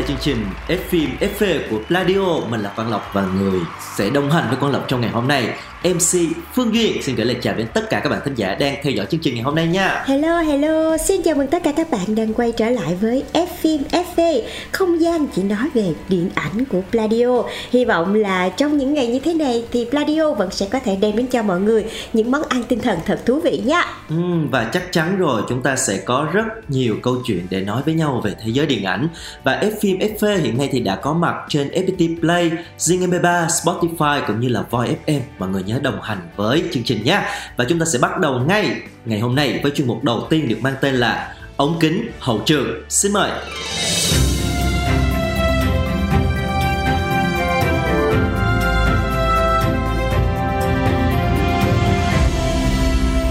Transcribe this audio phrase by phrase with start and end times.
[0.00, 3.60] là chương trình F phim FV của Pladio Mình là Quang Lộc và người
[4.00, 5.48] sẽ đồng hành với Quang Lộc trong ngày hôm nay.
[5.84, 6.18] MC
[6.54, 8.92] Phương Duyên xin gửi lời chào đến tất cả các bạn thính giả đang theo
[8.92, 10.02] dõi chương trình ngày hôm nay nha.
[10.06, 13.46] Hello hello, xin chào mừng tất cả các bạn đang quay trở lại với F
[13.60, 17.42] phim FV Không gian chỉ nói về điện ảnh của Pladio.
[17.70, 20.96] Hy vọng là trong những ngày như thế này thì Pladio vẫn sẽ có thể
[20.96, 23.84] đem đến cho mọi người những món ăn tinh thần thật thú vị nha.
[24.08, 27.82] Ừm, Và chắc chắn rồi chúng ta sẽ có rất nhiều câu chuyện để nói
[27.84, 29.08] với nhau về thế giới điện ảnh.
[29.44, 33.46] Và F phim FV hiện nay thì đã có mặt trên FPT Play, Zing MP3,
[33.46, 33.89] Spotify
[34.26, 37.22] cũng như là Voi FM Mọi người nhớ đồng hành với chương trình nhé.
[37.56, 40.48] Và chúng ta sẽ bắt đầu ngay ngày hôm nay với chuyên mục đầu tiên
[40.48, 42.66] được mang tên là ống kính hậu trường.
[42.88, 43.30] Xin mời.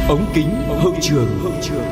[0.10, 1.40] Ống kính hậu trường.
[1.44, 1.86] Hậu trường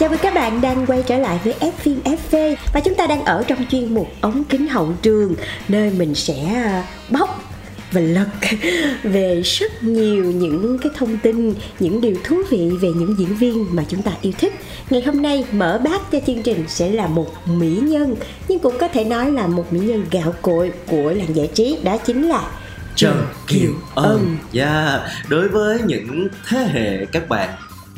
[0.00, 3.06] Chào mừng các bạn đang quay trở lại với F phim FV Và chúng ta
[3.06, 5.34] đang ở trong chuyên mục ống kính hậu trường
[5.68, 7.49] Nơi mình sẽ à, bóc
[7.92, 8.28] và lật
[9.02, 13.66] về rất nhiều những cái thông tin, những điều thú vị về những diễn viên
[13.70, 14.52] mà chúng ta yêu thích.
[14.90, 18.16] Ngày hôm nay mở bát cho chương trình sẽ là một mỹ nhân,
[18.48, 21.78] nhưng cũng có thể nói là một mỹ nhân gạo cội của làng giải trí,
[21.82, 22.50] đó chính là
[22.96, 25.00] Trần Kiều Ân yeah.
[25.28, 27.48] Đối với những thế hệ các bạn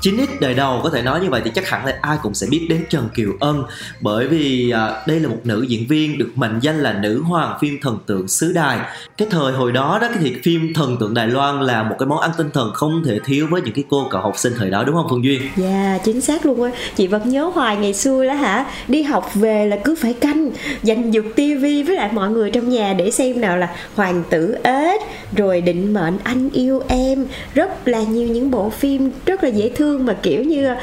[0.03, 2.47] 9x đời đầu có thể nói như vậy thì chắc hẳn là ai cũng sẽ
[2.51, 3.65] biết đến Trần Kiều Ân.
[4.01, 7.59] Bởi vì à, đây là một nữ diễn viên được mệnh danh là nữ hoàng
[7.61, 8.79] phim thần tượng xứ đài.
[9.17, 12.21] Cái thời hồi đó đó thì phim thần tượng Đài Loan là một cái món
[12.21, 14.85] ăn tinh thần không thể thiếu với những cái cô cậu học sinh thời đó
[14.85, 15.43] đúng không Phương Duyên?
[15.57, 16.71] Dạ chính xác luôn á.
[16.97, 18.67] Chị vẫn nhớ hoài ngày xưa đó hả?
[18.89, 20.51] Đi học về là cứ phải canh
[20.83, 24.57] Dành dục tivi với lại mọi người trong nhà Để xem nào là Hoàng tử
[24.63, 25.01] ếch
[25.37, 27.27] Rồi định mệnh anh yêu em.
[27.55, 30.75] Rất là nhiều những bộ phim Rất là dễ thương mà kiểu như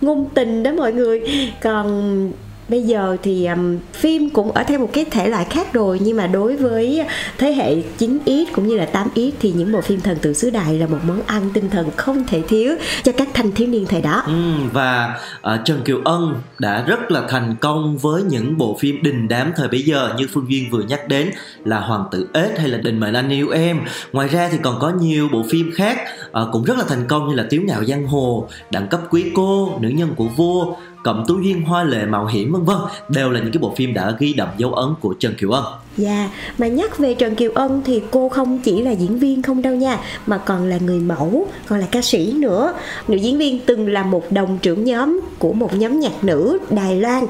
[0.00, 1.22] Ngôn tình đó mọi người.
[1.62, 2.32] Còn
[2.68, 6.16] Bây giờ thì um, phim cũng ở theo một cái thể loại khác rồi nhưng
[6.16, 7.04] mà đối với
[7.38, 10.78] thế hệ 9X cũng như là 8X thì những bộ phim thần tượng xứ đại
[10.78, 14.00] là một món ăn tinh thần không thể thiếu cho các thanh thiếu niên thời
[14.00, 14.22] đó.
[14.26, 15.20] Ừ, và
[15.54, 19.52] uh, Trần Kiều Ân đã rất là thành công với những bộ phim đình đám
[19.56, 21.30] thời bấy giờ như Phương Duyên vừa nhắc đến
[21.64, 23.80] là Hoàng tử ếch hay là đình mệnh anh yêu em.
[24.12, 25.98] Ngoài ra thì còn có nhiều bộ phim khác
[26.28, 29.24] uh, cũng rất là thành công như là Tiếu ngạo giang hồ, Đẳng cấp quý
[29.34, 32.76] cô, Nữ nhân của vua, Cẩm tú duyên hoa lệ mạo hiểm vân vân
[33.08, 35.64] đều là những cái bộ phim đã ghi đậm dấu ấn của Trần Kiều Ân.
[35.96, 36.30] Dạ, yeah.
[36.58, 39.74] mà nhắc về Trần Kiều Ân thì cô không chỉ là diễn viên không đâu
[39.74, 42.74] nha Mà còn là người mẫu, còn là ca sĩ nữa
[43.08, 46.96] Nữ diễn viên từng là một đồng trưởng nhóm của một nhóm nhạc nữ Đài
[47.00, 47.24] Loan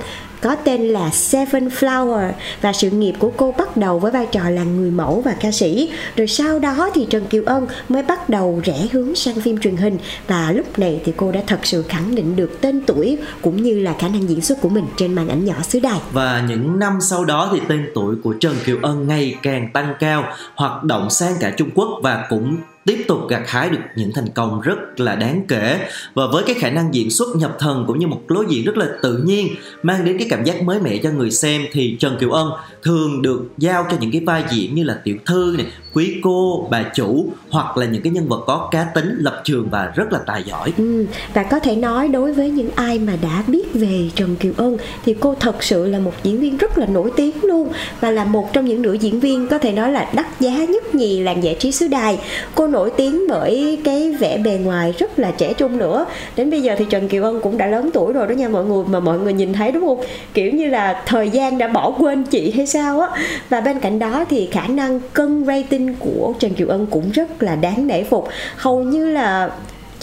[0.44, 4.50] có tên là Seven Flower và sự nghiệp của cô bắt đầu với vai trò
[4.50, 5.90] là người mẫu và ca sĩ.
[6.16, 9.76] Rồi sau đó thì Trần Kiều Ân mới bắt đầu rẽ hướng sang phim truyền
[9.76, 9.98] hình.
[10.28, 13.80] Và lúc này thì cô đã thật sự khẳng định được tên tuổi cũng như
[13.80, 16.00] là khả năng diễn xuất của mình trên màn ảnh nhỏ xứ đài.
[16.12, 19.94] Và những năm sau đó thì tên tuổi của Trần Kiều Ân ngày càng tăng
[20.00, 20.24] cao,
[20.54, 24.28] hoạt động sang cả Trung Quốc và cũng tiếp tục gặt hái được những thành
[24.34, 25.78] công rất là đáng kể.
[26.14, 28.76] Và với cái khả năng diễn xuất nhập thần cũng như một lối diễn rất
[28.76, 29.48] là tự nhiên
[29.82, 32.50] mang đến cái cảm giác mới mẻ cho người xem thì Trần Kiều Ân
[32.82, 36.68] thường được giao cho những cái vai diễn như là tiểu thư này quý cô
[36.70, 40.12] bà chủ hoặc là những cái nhân vật có cá tính lập trường và rất
[40.12, 40.72] là tài giỏi.
[40.78, 44.52] Ừ, và có thể nói đối với những ai mà đã biết về Trần Kiều
[44.56, 48.10] Ân thì cô thật sự là một diễn viên rất là nổi tiếng luôn và
[48.10, 51.20] là một trong những nữ diễn viên có thể nói là đắt giá nhất nhì
[51.20, 52.18] làng giải trí xứ đài.
[52.54, 56.06] Cô nổi tiếng bởi cái vẻ bề ngoài rất là trẻ trung nữa.
[56.36, 58.64] Đến bây giờ thì Trần Kiều Ân cũng đã lớn tuổi rồi đó nha mọi
[58.64, 60.00] người, mà mọi người nhìn thấy đúng không?
[60.34, 63.08] Kiểu như là thời gian đã bỏ quên chị hay sao á.
[63.48, 67.42] Và bên cạnh đó thì khả năng cân rating của Trần Kiều Ân cũng rất
[67.42, 68.28] là đáng nể phục.
[68.56, 69.50] Hầu như là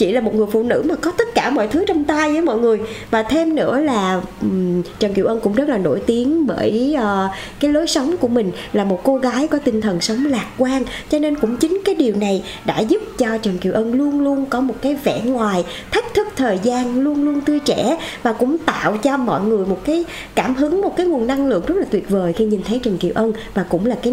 [0.02, 2.40] chỉ là một người phụ nữ mà có tất cả mọi thứ trong tay với
[2.40, 2.80] mọi người.
[3.10, 7.30] Và thêm nữa là um, Trần Kiều Ân cũng rất là nổi tiếng bởi uh,
[7.60, 10.84] cái lối sống của mình là một cô gái có tinh thần sống lạc quan.
[11.10, 14.46] Cho nên cũng chính cái điều này đã giúp cho Trần Kiều Ân luôn luôn
[14.46, 18.58] có một cái vẻ ngoài thách thức thời gian luôn luôn tươi trẻ và cũng
[18.58, 20.04] tạo cho mọi người một cái
[20.34, 22.98] cảm hứng một cái nguồn năng lượng rất là tuyệt vời khi nhìn thấy Trần
[22.98, 23.32] Kiều Ân.
[23.54, 24.12] Và cũng là cái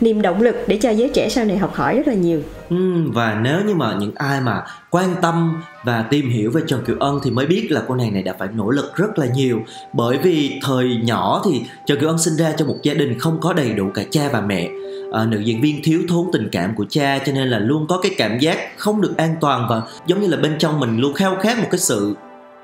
[0.00, 2.42] niềm động lực để cho giới trẻ sau này học hỏi rất là nhiều.
[2.70, 2.76] Ừ,
[3.12, 6.96] và nếu như mà những ai mà quan tâm và tìm hiểu về Trần Kiều
[7.00, 9.60] Ân thì mới biết là cô nàng này đã phải nỗ lực rất là nhiều.
[9.92, 13.38] Bởi vì thời nhỏ thì Trần Kiều Ân sinh ra trong một gia đình không
[13.40, 14.68] có đầy đủ cả cha và mẹ.
[15.12, 18.00] À, nữ diễn viên thiếu thốn tình cảm của cha cho nên là luôn có
[18.02, 21.14] cái cảm giác không được an toàn và giống như là bên trong mình luôn
[21.14, 22.14] khao khát một cái sự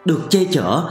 [0.04, 0.82] được che chở.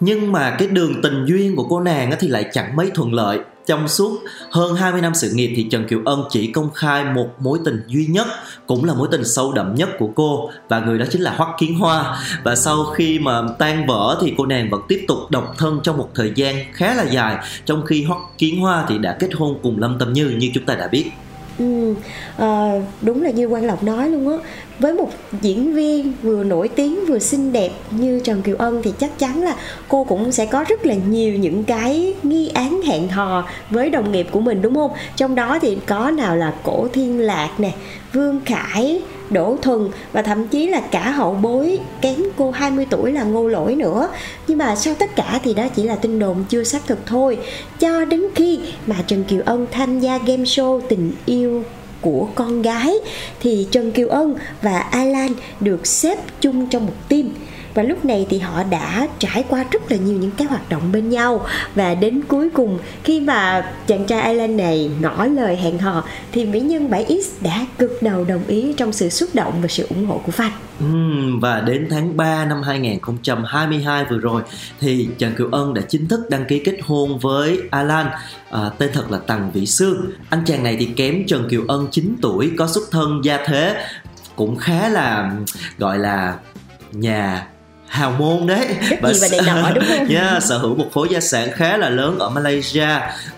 [0.00, 3.40] Nhưng mà cái đường tình duyên của cô nàng thì lại chẳng mấy thuận lợi
[3.66, 4.18] trong suốt
[4.50, 7.82] hơn 20 năm sự nghiệp thì Trần Kiều Ân chỉ công khai một mối tình
[7.86, 8.26] duy nhất
[8.66, 11.48] cũng là mối tình sâu đậm nhất của cô và người đó chính là Hoắc
[11.58, 12.18] Kiến Hoa.
[12.44, 15.98] Và sau khi mà tan vỡ thì cô nàng vẫn tiếp tục độc thân trong
[15.98, 19.58] một thời gian khá là dài trong khi Hoắc Kiến Hoa thì đã kết hôn
[19.62, 21.10] cùng Lâm Tâm Như như chúng ta đã biết.
[21.58, 21.94] Ừ,
[22.38, 22.72] à,
[23.02, 24.48] đúng là như Quang Lộc nói luôn á
[24.82, 25.10] với một
[25.42, 29.42] diễn viên vừa nổi tiếng vừa xinh đẹp như Trần Kiều Ân thì chắc chắn
[29.42, 29.56] là
[29.88, 34.12] cô cũng sẽ có rất là nhiều những cái nghi án hẹn hò với đồng
[34.12, 34.90] nghiệp của mình đúng không?
[35.16, 37.72] Trong đó thì có nào là Cổ Thiên Lạc nè,
[38.12, 43.12] Vương Khải, Đỗ Thuần và thậm chí là cả hậu bối kém cô 20 tuổi
[43.12, 44.08] là ngô lỗi nữa
[44.46, 47.38] nhưng mà sau tất cả thì đó chỉ là tin đồn chưa xác thực thôi
[47.78, 51.62] cho đến khi mà Trần Kiều Ân tham gia game show tình yêu
[52.02, 52.94] của con gái,
[53.40, 57.28] thì Trần Kiều Ân và Alan được xếp chung trong một team
[57.74, 60.92] và lúc này thì họ đã trải qua rất là nhiều những cái hoạt động
[60.92, 65.78] bên nhau và đến cuối cùng khi mà chàng trai Alan này ngỏ lời hẹn
[65.78, 69.68] hò thì mỹ nhân 7X đã cực đầu đồng ý trong sự xúc động và
[69.68, 70.50] sự ủng hộ của fan.
[71.40, 74.42] Và đến tháng 3 năm 2022 vừa rồi
[74.80, 78.06] thì Trần Kiều Ân đã chính thức đăng ký kết hôn với Alan
[78.50, 80.10] à, tên thật là Tằng Vĩ Sương.
[80.30, 83.84] Anh chàng này thì kém Trần Kiều Ân 9 tuổi có xuất thân gia thế
[84.36, 85.32] cũng khá là
[85.78, 86.34] gọi là
[86.92, 87.46] nhà
[87.92, 88.66] hào môn đấy.
[89.02, 89.40] Và, và đầy
[89.74, 90.08] đúng không?
[90.14, 92.88] Yeah, sở hữu một khối gia sản khá là lớn ở Malaysia.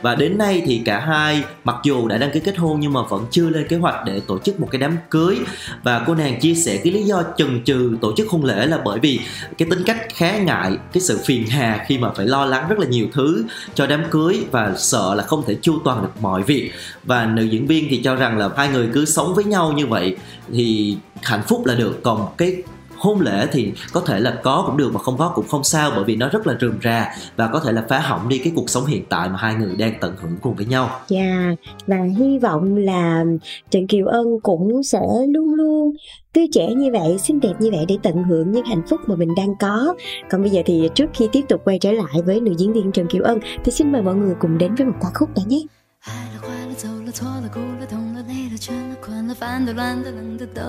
[0.03, 3.01] Và đến nay thì cả hai mặc dù đã đăng ký kết hôn nhưng mà
[3.03, 5.39] vẫn chưa lên kế hoạch để tổ chức một cái đám cưới.
[5.83, 8.79] Và cô nàng chia sẻ cái lý do chần chừ tổ chức hôn lễ là
[8.85, 9.21] bởi vì
[9.59, 12.79] cái tính cách khá ngại cái sự phiền hà khi mà phải lo lắng rất
[12.79, 16.43] là nhiều thứ cho đám cưới và sợ là không thể chu toàn được mọi
[16.43, 16.73] việc.
[17.05, 19.87] Và nữ diễn viên thì cho rằng là hai người cứ sống với nhau như
[19.87, 20.17] vậy
[20.53, 22.01] thì hạnh phúc là được.
[22.03, 22.63] Còn cái
[23.04, 25.92] hôn lễ thì có thể là có cũng được mà không có cũng không sao
[25.96, 28.54] bởi vì nó rất là rườm rà và có thể là phá hỏng đi cái
[28.56, 30.90] cuộc sống hiện tại mà hai người đang tận hưởng cùng với nhau.
[31.08, 33.24] Dạ yeah, và hy vọng là
[33.70, 35.96] Trần Kiều Ân cũng sẽ luôn luôn
[36.34, 39.16] tươi trẻ như vậy, xinh đẹp như vậy để tận hưởng những hạnh phúc mà
[39.16, 39.96] mình đang có.
[40.32, 42.92] Còn bây giờ thì trước khi tiếp tục quay trở lại với nữ diễn viên
[42.92, 45.44] Trần Kiều Ân thì xin mời mọi người cùng đến với một ca khúc đã
[45.48, 45.60] nhé.
[46.02, 50.62] 爱了，坏了，走了，错了，哭了，痛了，累了，倦了，困了，烦的，乱的，冷的，都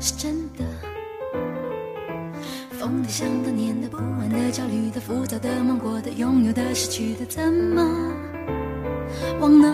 [0.00, 0.39] 是真的。
[0.40, 0.40] 的。
[2.81, 8.11] 疯的、想的、念的、不安的、焦虑的、浮躁的、梦过的、拥有的、失去的，怎么
[9.39, 9.71] 忘呢？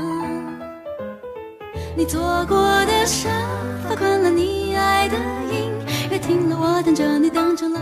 [1.95, 3.30] 你做过的沙
[3.88, 5.15] 发，困了你爱的
[5.50, 5.71] 音
[6.12, 7.80] 乐，听了我等着你等成了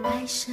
[0.00, 0.52] 白蛇。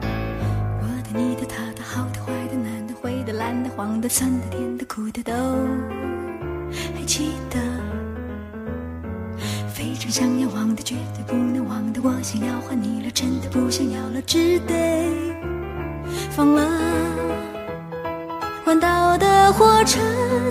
[0.00, 5.32] 我的、你的、他的、好的、坏的、难的、灰的、蓝的、黄的、酸的、甜的、苦的，都
[6.96, 7.91] 还记得。
[9.92, 15.06] 一直想要忘的，绝对不能忘的，我想要换你了，真的不想要了，只得
[16.30, 16.66] 放了。
[18.64, 20.00] 环岛的火车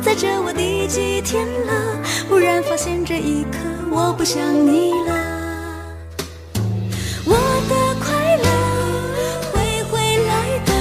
[0.04, 1.74] 载着我第几天了？
[2.30, 3.58] 忽然发现这一刻
[3.90, 5.14] 我不想你了。
[7.26, 7.34] 我
[7.68, 8.46] 的快乐
[9.52, 10.72] 会回来的，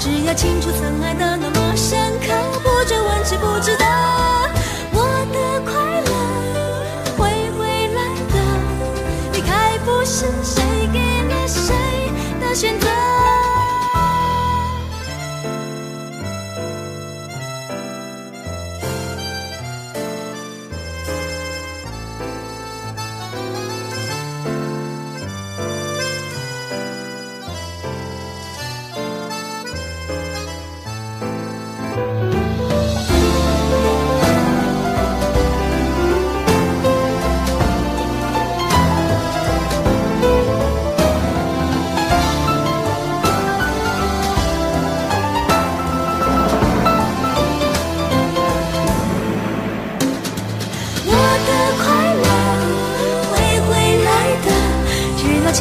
[0.00, 4.21] 只要清楚曾爱的那么深刻，不追问，值不值得。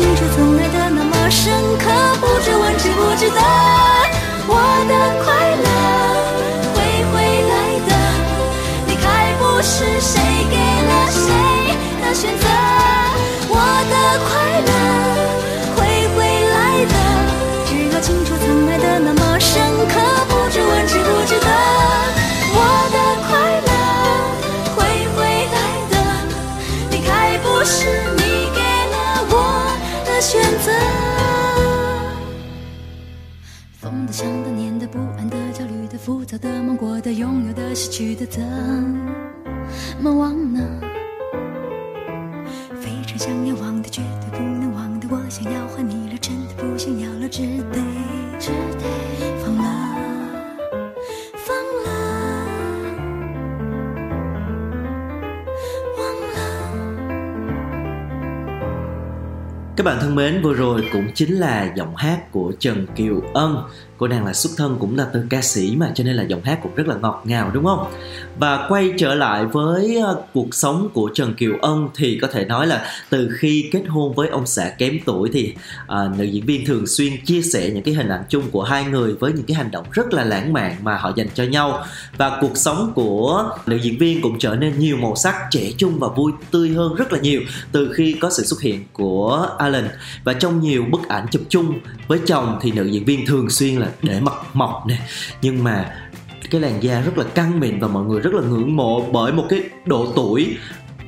[0.02, 1.86] 心却从来的那么深刻，
[2.20, 3.81] 不知问，知不知道。
[34.12, 38.44] 的、想的、念的、不安的、焦虑的、浮躁的、梦过的、拥有的、失去的，怎
[40.02, 40.60] 么忘呢？
[42.82, 47.42] 非常想要忘的，绝对不能忘的，我想要还你了，真的不想要了，只
[47.72, 47.80] 得
[48.38, 48.84] 只得
[49.46, 49.64] 放了，
[51.36, 51.90] 放了，
[55.98, 56.00] 忘
[56.34, 56.38] 了。
[59.78, 63.64] Các bạn thân mến, vừa rồi cũng chính là giọng hát của Trần Kiều Ân.
[64.02, 66.42] Cô nàng là xuất thân cũng là từ ca sĩ mà cho nên là giọng
[66.44, 67.92] hát cũng rất là ngọt ngào đúng không?
[68.40, 72.46] Và quay trở lại với ờ, cuộc sống của Trần Kiều Ân thì có thể
[72.46, 75.54] nói là từ khi kết hôn với ông xã kém tuổi thì
[75.88, 78.86] à, nữ diễn viên thường xuyên chia sẻ những cái hình ảnh chung của hai
[78.86, 81.84] người với những cái hành động rất là lãng mạn mà họ dành cho nhau
[82.18, 86.00] và cuộc sống của nữ diễn viên cũng trở nên nhiều màu sắc trẻ trung
[86.00, 87.42] và vui tươi hơn rất là nhiều
[87.72, 89.90] từ khi có sự xuất hiện của Alan
[90.24, 93.76] và trong nhiều bức ảnh chụp chung với chồng thì nữ diễn viên thường xuyên
[93.76, 94.98] là để mặt mọc nè.
[95.42, 95.96] Nhưng mà
[96.52, 99.32] cái làn da rất là căng mịn và mọi người rất là ngưỡng mộ bởi
[99.32, 100.58] một cái độ tuổi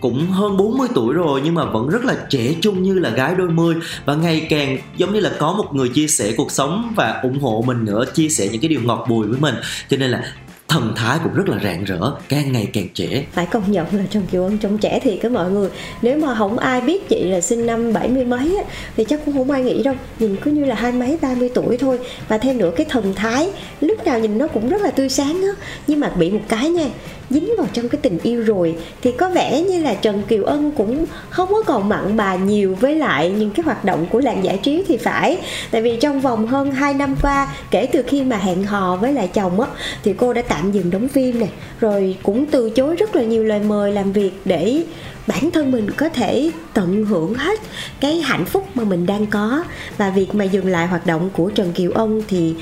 [0.03, 3.35] cũng hơn 40 tuổi rồi nhưng mà vẫn rất là trẻ trung như là gái
[3.35, 3.75] đôi mươi.
[4.05, 7.39] Và ngày càng giống như là có một người chia sẻ cuộc sống và ủng
[7.39, 9.55] hộ mình nữa, chia sẻ những cái điều ngọt bùi với mình.
[9.89, 10.33] Cho nên là
[10.73, 14.03] thần thái cũng rất là rạng rỡ càng ngày càng trẻ phải công nhận là
[14.09, 15.69] Trần Kiều Ân trông trẻ thiệt cái mọi người.
[16.01, 18.63] Nếu mà không ai biết chị là sinh năm bảy mươi mấy á,
[18.97, 19.95] thì chắc cũng không ai nghĩ đâu.
[20.19, 21.99] Nhìn cứ như là hai mấy ba mươi tuổi thôi.
[22.27, 23.49] Và thêm nữa cái thần thái
[23.81, 25.65] lúc nào nhìn nó cũng rất là tươi sáng á.
[25.87, 26.87] Nhưng mà bị một cái nha
[27.33, 28.75] dính vào trong cái tình yêu rồi.
[29.01, 32.75] Thì có vẻ như là Trần Kiều Ân cũng không có còn mặn bà nhiều
[32.79, 35.37] với lại những cái hoạt động của làng giải trí thì phải.
[35.71, 39.13] Tại vì trong vòng hơn 2 năm qua, kể từ khi mà hẹn hò với
[39.13, 39.67] lại chồng á,
[40.03, 41.49] thì cô đã tạm dừng đóng phim này
[41.79, 44.83] rồi cũng từ chối rất là nhiều lời mời làm việc để
[45.27, 47.59] bản thân mình có thể tận hưởng hết
[47.99, 49.63] cái hạnh phúc mà mình đang có.
[49.97, 52.53] Và việc mà dừng lại hoạt động của Trần Kiều Ân thì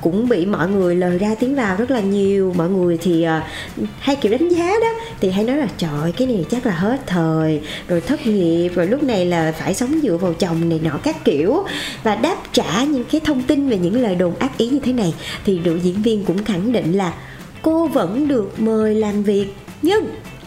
[0.00, 2.52] cũng bị mọi người lời ra tiếng vào rất là nhiều.
[2.56, 6.26] Mọi người thì uh, hay kiểu đánh giá đó thì hay nói là trời cái
[6.26, 10.16] này chắc là hết thời rồi thất nghiệp rồi lúc này là phải sống dựa
[10.16, 11.64] vào chồng này nọ các kiểu.
[12.02, 14.92] Và đáp trả những cái thông tin về những lời đồn ác ý như thế
[14.92, 17.14] này thì nữ diễn viên cũng khẳng định là
[17.62, 19.46] cô vẫn được mời làm việc
[19.82, 20.04] nhưng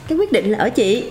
[0.08, 1.04] cái quyết định là ở chị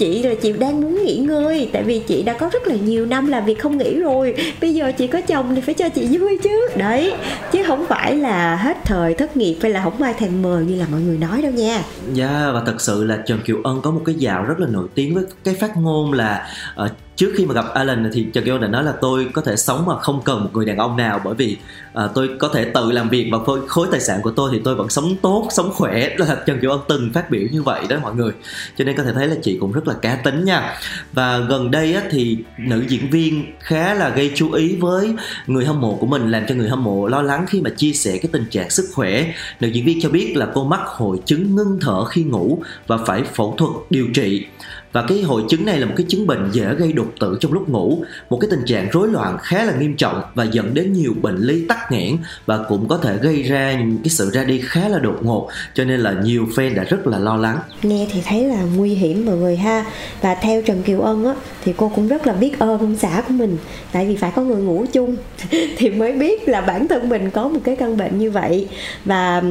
[0.00, 3.06] chị là chị đang muốn nghỉ ngơi tại vì chị đã có rất là nhiều
[3.06, 4.34] năm làm việc không nghỉ rồi.
[4.60, 6.68] Bây giờ chị có chồng thì phải cho chị vui chứ.
[6.76, 7.12] Đấy
[7.52, 10.76] chứ không phải là hết thời thất nghiệp hay là không ai thèm mời như
[10.76, 11.82] là mọi người nói đâu nha.
[12.12, 14.88] Dạ và thật sự là Trần Kiều Ân có một cái dạo rất là nổi
[14.94, 16.48] tiếng với cái phát ngôn là
[16.84, 16.90] uh,
[17.20, 19.56] trước khi mà gặp Alan thì Trần Kiều Ân đã nói là tôi có thể
[19.56, 21.56] sống mà không cần một người đàn ông nào bởi vì
[21.92, 24.60] à, tôi có thể tự làm việc và khối, khối tài sản của tôi thì
[24.64, 27.82] tôi vẫn sống tốt, sống khỏe là Trần Kiều Ân từng phát biểu như vậy
[27.88, 28.32] đó mọi người.
[28.76, 30.76] Cho nên có thể thấy là chị cũng rất là cá tính nha.
[31.12, 35.14] Và gần đây á, thì nữ diễn viên khá là gây chú ý với
[35.46, 37.92] người hâm mộ của mình làm cho người hâm mộ lo lắng khi mà chia
[37.92, 39.32] sẻ cái tình trạng sức khỏe.
[39.60, 42.96] Nữ diễn viên cho biết là cô mắc hội chứng ngưng thở khi ngủ và
[42.96, 44.46] phải phẫu thuật điều trị
[44.92, 47.52] và cái hội chứng này là một cái chứng bệnh dễ gây đột tử trong
[47.52, 50.92] lúc ngủ, một cái tình trạng rối loạn khá là nghiêm trọng và dẫn đến
[50.92, 52.16] nhiều bệnh lý tắc nghẽn
[52.46, 55.48] và cũng có thể gây ra những cái sự ra đi khá là đột ngột,
[55.74, 57.58] cho nên là nhiều fan đã rất là lo lắng.
[57.82, 59.84] Nghe thì thấy là nguy hiểm mọi người ha.
[60.20, 63.22] Và theo Trần Kiều Ân á, thì cô cũng rất là biết ơn ông xã
[63.28, 63.56] của mình,
[63.92, 65.16] tại vì phải có người ngủ chung
[65.76, 68.68] thì mới biết là bản thân mình có một cái căn bệnh như vậy.
[69.04, 69.42] Và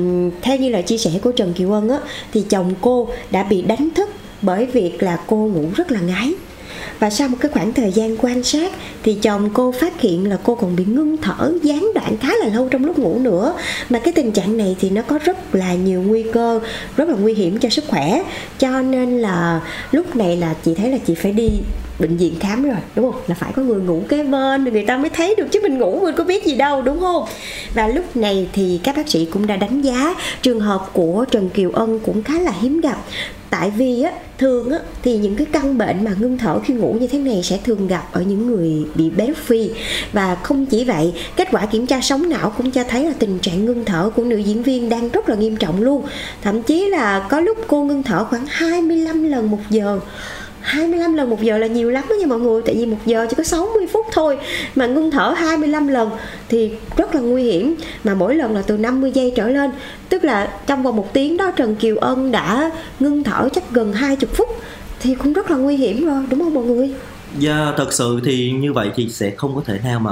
[0.41, 1.97] theo như là chia sẻ của Trần Kiều Ân á,
[2.33, 4.09] thì chồng cô đã bị đánh thức
[4.41, 6.33] bởi việc là cô ngủ rất là ngáy.
[6.99, 8.71] Và sau một cái khoảng thời gian quan sát,
[9.03, 12.49] thì chồng cô phát hiện là cô còn bị ngưng thở, gián đoạn khá là
[12.55, 13.53] lâu trong lúc ngủ nữa.
[13.89, 16.59] Mà cái tình trạng này thì nó có rất là nhiều nguy cơ,
[16.97, 18.23] rất là nguy hiểm cho sức khỏe.
[18.59, 21.49] Cho nên là lúc này là chị thấy là chị phải đi
[21.99, 23.21] bệnh viện khám rồi, đúng không?
[23.27, 25.99] Là phải có người ngủ kế bên, người ta mới thấy được chứ mình ngủ
[26.03, 27.25] mình có biết gì đâu, đúng không?
[27.73, 31.49] Và lúc này thì các bác sĩ cũng đã đánh giá trường hợp của Trần
[31.49, 32.97] Kiều Ân cũng khá là hiếm gặp
[33.49, 36.95] tại vì á, thường á, thì những cái căn bệnh mà ngưng thở khi ngủ
[36.99, 39.69] như thế này sẽ thường gặp ở những người bị béo phì.
[40.13, 43.39] Và không chỉ vậy, kết quả kiểm tra sóng não cũng cho thấy là tình
[43.39, 46.03] trạng ngưng thở của nữ diễn viên đang rất là nghiêm trọng luôn.
[46.41, 49.99] Thậm chí là có lúc cô ngưng thở khoảng 25 lần một giờ.
[50.69, 52.61] 25 lần một giờ là nhiều lắm đó nha mọi người.
[52.65, 54.37] Tại vì một giờ chỉ có 60 phút thôi
[54.75, 56.09] Mà ngưng thở 25 lần
[56.49, 57.75] Thì rất là nguy hiểm.
[58.03, 59.71] Mà mỗi lần là từ 50 giây trở lên.
[60.09, 63.93] Tức là trong vòng một tiếng đó, Trần Kiều Ân đã ngưng thở chắc gần
[63.93, 64.47] 20 phút
[64.99, 66.93] Thì cũng rất là nguy hiểm rồi, Đúng không mọi người?
[67.39, 70.11] Dạ thật sự thì như vậy thì sẽ không có thể nào mà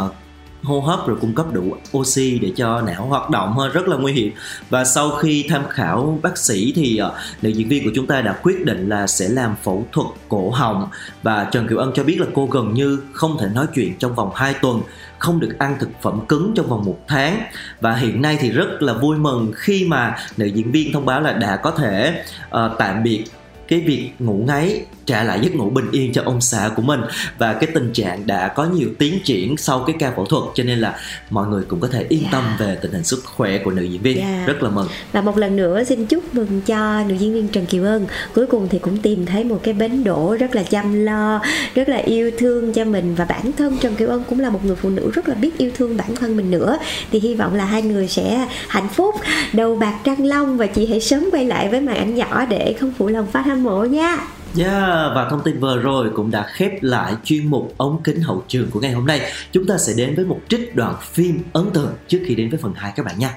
[0.63, 3.97] hô hấp rồi cung cấp đủ oxy để cho não hoạt động hơn rất là
[3.97, 4.31] nguy hiểm.
[4.69, 7.11] Và sau khi tham khảo bác sĩ thì uh,
[7.41, 10.49] nữ diễn viên của chúng ta đã quyết định là sẽ làm phẫu thuật cổ
[10.49, 10.87] họng.
[11.23, 14.15] Và Trần Kiều Ân cho biết là cô gần như không thể nói chuyện trong
[14.15, 14.81] vòng 2 tuần
[15.19, 17.41] không được ăn thực phẩm cứng trong vòng một tháng.
[17.81, 21.21] Và hiện nay thì rất là vui mừng khi mà nữ diễn viên thông báo
[21.21, 23.23] là đã có thể uh, tạm biệt
[23.67, 27.01] cái việc ngủ ngáy trả lại giấc ngủ bình yên cho ông xã của mình
[27.37, 30.63] và cái tình trạng đã có nhiều tiến triển sau cái ca phẫu thuật cho
[30.63, 30.99] nên là
[31.29, 32.59] mọi người cũng có thể yên tâm yeah.
[32.59, 32.65] Dạ.
[32.65, 34.29] về tình hình sức khỏe của nữ diễn viên yeah.
[34.29, 34.53] Dạ.
[34.53, 37.65] rất là mừng và một lần nữa xin chúc mừng cho nữ diễn viên Trần
[37.65, 41.05] Kiều Ân cuối cùng thì cũng tìm thấy một cái bến đỗ rất là chăm
[41.05, 41.41] lo
[41.75, 44.65] rất là yêu thương cho mình và bản thân Trần Kiều Ân cũng là một
[44.65, 46.77] người phụ nữ rất là biết yêu thương bản thân mình nữa
[47.11, 49.15] thì hy vọng là hai người sẽ hạnh phúc
[49.53, 52.75] đầu bạc trăng long và chị hãy sớm quay lại với màn ảnh nhỏ để
[52.79, 54.17] không phụ lòng phát hâm mộ nha
[54.59, 58.43] Yeah, và thông tin vừa rồi cũng đã khép lại chuyên mục ống kính hậu
[58.47, 59.21] trường của ngày hôm nay.
[59.51, 62.59] Chúng ta sẽ đến với một trích đoạn phim ấn tượng trước khi đến với
[62.63, 63.33] phần 2 các bạn nha.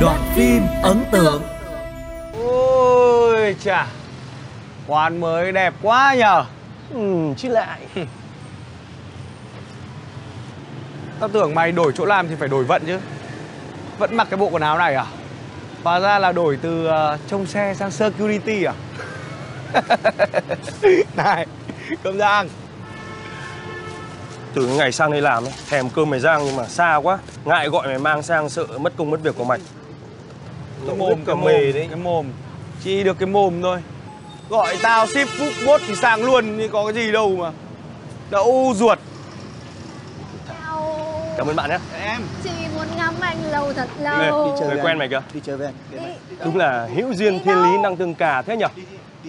[0.00, 1.42] Đoạn phim ấn tượng
[2.44, 3.86] Ôi chà
[4.86, 6.44] Quán mới đẹp quá nhờ
[6.94, 7.80] Ừ, chứ lại
[11.20, 12.98] Tao tưởng mày đổi chỗ làm thì phải đổi vận chứ.
[13.98, 15.06] Vẫn mặc cái bộ quần áo này à?
[15.84, 18.74] Hóa ra là đổi từ uh, trông xe sang security à?
[21.16, 21.46] Này
[22.02, 22.48] Cơm Giang
[24.54, 27.18] Từ ngày sang đây làm ấy, thèm cơm mày Giang nhưng mà xa quá.
[27.44, 29.58] Ngại gọi mày mang sang sợ mất công mất việc của mày.
[30.86, 31.86] Cái mồm, cái mồm, đấy.
[31.90, 32.26] cái mồm.
[32.84, 33.82] Chỉ được cái mồm thôi.
[34.48, 37.50] Gọi tao ship phúc bốt thì sang luôn nhưng có cái gì đâu mà.
[38.30, 38.98] Đậu ruột
[41.38, 41.78] Cảm ơn bạn nhé.
[42.04, 42.22] Em.
[42.44, 44.46] Chị muốn ngắm anh lâu thật lâu.
[44.46, 46.14] Đi chơi người quen mày kìa Đi chơi với anh.
[46.44, 48.66] Đúng là hữu duyên thiên lý năng tương cả thế nhở?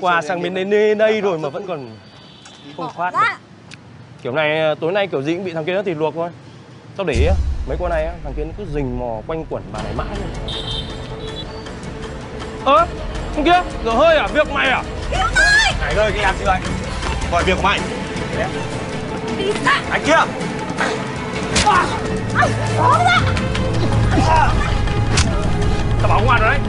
[0.01, 1.89] Qua sang bên đây, đây rồi mà vẫn còn
[2.78, 3.20] không phát được.
[4.24, 6.30] Kiểu này tối nay kiểu gì cũng bị thằng kia nó thịt luộc thôi.
[6.98, 7.28] Tao để ý
[7.68, 10.08] mấy con này thằng kia nó cứ rình mò quanh quẩn bà này mãi.
[12.66, 12.86] Ơ à,
[13.36, 14.27] thằng kia dở hơi à?
[14.27, 14.83] Việc mày à?
[15.79, 16.62] Hải ơi, cái làm gì anh?
[17.31, 17.79] Gọi việc của mày.
[19.38, 20.16] Đi ra Anh kia
[21.65, 21.85] Ra
[26.01, 26.59] Tao bảo ngoan rồi đấy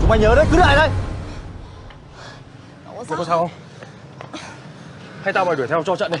[0.00, 0.88] Chúng mày nhớ đấy, cứ lại đây.
[2.86, 3.38] Mày có sao?
[3.38, 3.50] không?
[5.22, 6.18] Hay tao mày đuổi theo cho trận đi.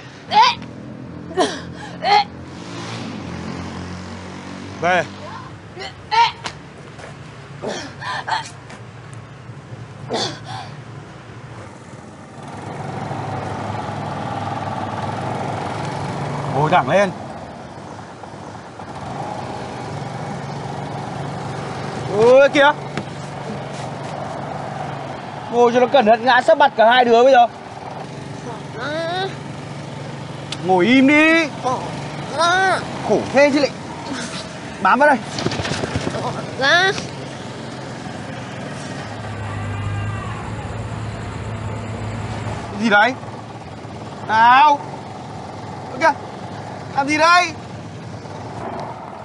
[4.80, 5.04] Về
[16.76, 17.10] thẳng lên.
[22.18, 22.72] Ôi kìa
[25.52, 27.46] Ngồi cho nó cẩn thận, ngã sắp mặt cả hai đứa bây giờ.
[30.66, 31.48] Ngồi im đi.
[33.08, 33.70] Khổ thế chứ lại.
[34.82, 35.18] Bám vào đây.
[36.58, 36.92] Ra
[42.80, 43.14] gì đấy?
[44.28, 44.78] Nào.
[45.92, 46.14] Ok
[46.96, 47.52] làm gì đây?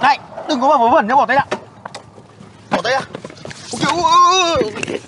[0.00, 1.44] Này Đừng có mà vớ vẩn nhá bỏ tay ra
[2.70, 3.00] Bỏ tay ra
[3.72, 4.12] Ôi kìa ôi,
[4.56, 5.00] ôi,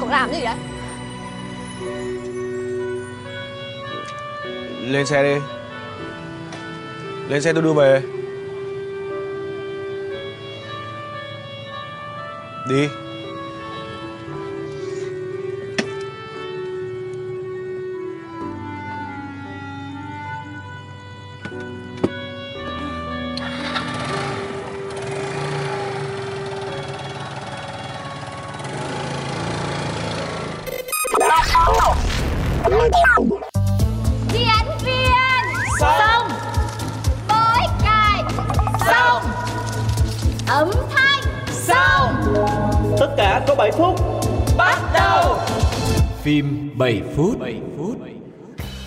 [0.00, 0.54] Cậu làm gì đấy?
[4.80, 5.40] Lên xe đi.
[7.28, 8.02] Lên xe tôi đưa về.
[12.68, 12.88] Đi.
[46.80, 47.98] 7 phút 7 phút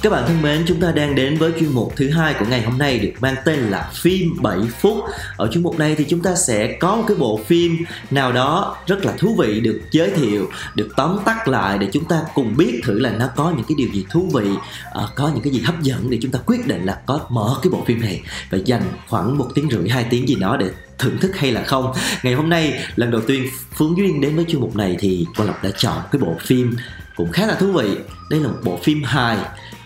[0.01, 2.61] Các bạn thân mến, chúng ta đang đến với chuyên mục thứ hai của ngày
[2.61, 4.97] hôm nay được mang tên là phim 7 phút.
[5.37, 7.77] Ở chuyên mục này thì chúng ta sẽ có một cái bộ phim
[8.11, 12.05] nào đó rất là thú vị được giới thiệu, được tóm tắt lại để chúng
[12.05, 14.49] ta cùng biết thử là nó có những cái điều gì thú vị,
[14.93, 17.59] à, có những cái gì hấp dẫn để chúng ta quyết định là có mở
[17.63, 20.69] cái bộ phim này và dành khoảng một tiếng rưỡi hai tiếng gì đó để
[20.97, 24.45] thưởng thức hay là không ngày hôm nay lần đầu tiên phương duyên đến với
[24.47, 26.75] chuyên mục này thì quang lộc đã chọn cái bộ phim
[27.15, 27.97] cũng khá là thú vị
[28.29, 29.37] đây là một bộ phim hài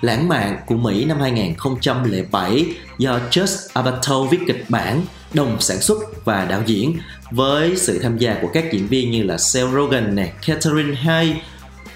[0.02, 2.66] lãng mạn của Mỹ năm 2007
[2.98, 5.02] do Just Abato viết kịch bản,
[5.34, 6.98] đồng sản xuất và đạo diễn
[7.32, 11.42] với sự tham gia của các diễn viên như là Seth Rogen, này Catherine Hay,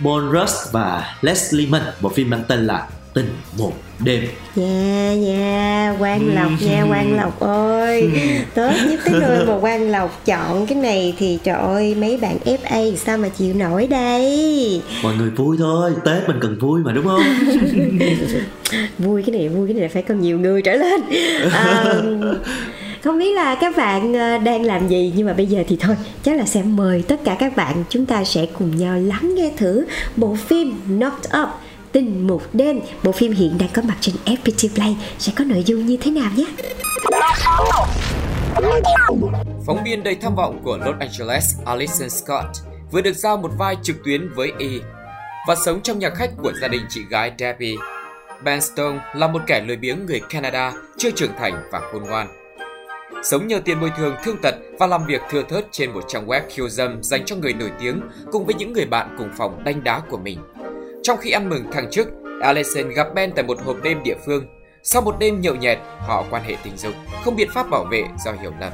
[0.03, 1.83] Paul Rudd và Leslie Mann.
[2.01, 4.23] Bộ phim mang tên là Tình một đêm.
[4.55, 8.09] Dạ dạ Quang Lộc nha Quang Lộc ơi.
[8.53, 12.37] Tết nhất tới nơi mà Quang Lộc chọn cái này Thì trời ơi mấy bạn
[12.45, 14.81] FA sao mà chịu nổi đây?
[15.03, 17.23] Mọi người vui thôi Tết mình cần vui mà đúng không?
[18.97, 21.01] Vui cái này vui cái này phải cần nhiều người trở lên.
[21.51, 21.93] À,
[23.03, 25.95] không biết là các bạn ờ, đang làm gì nhưng mà bây giờ thì thôi
[26.23, 29.51] chắc là sẽ mời tất cả các bạn chúng ta sẽ cùng nhau lắng nghe
[29.57, 31.49] thử bộ phim Knocked Up
[31.91, 35.63] Tình một đêm, bộ phim hiện đang có mặt trên FPT Play sẽ có nội
[35.65, 36.45] dung như thế nào nhé?
[39.65, 42.45] Phóng viên đầy tham vọng của Los Angeles Alison Scott
[42.91, 44.67] vừa được giao một vai trực tuyến với E
[45.47, 47.75] và sống trong nhà khách của gia đình chị gái Debbie.
[48.43, 52.27] Ben Stone là một kẻ lười biếng người Canada, chưa trưởng thành và khôn ngoan.
[53.23, 56.27] Sống nhờ tiền bồi thường thương tật và làm việc thưa thớt trên một trang
[56.27, 58.01] web khiêu dâm dành cho người nổi tiếng
[58.31, 60.39] cùng với những người bạn cùng phòng đanh đá của mình.
[61.03, 62.07] Trong khi ăn mừng thăng chức,
[62.41, 64.45] Allison gặp Ben tại một hộp đêm địa phương.
[64.83, 68.03] Sau một đêm nhậu nhẹt, họ quan hệ tình dục, không biện pháp bảo vệ
[68.25, 68.71] do hiểu lầm.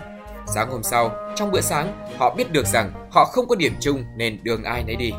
[0.55, 4.03] Sáng hôm sau, trong bữa sáng, họ biết được rằng họ không có điểm chung
[4.17, 5.11] nên đường ai nấy đi.